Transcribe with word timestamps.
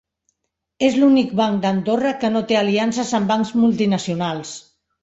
És 0.87 0.97
l'únic 1.01 1.35
banc 1.41 1.61
d'Andorra 1.65 2.15
que 2.25 2.33
no 2.35 2.43
té 2.53 2.59
aliances 2.63 3.17
amb 3.21 3.35
bancs 3.35 3.57
multinacionals. 3.63 4.61